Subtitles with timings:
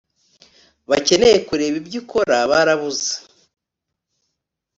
[0.89, 3.11] Bakeneye kureba ibyo ukora barabuze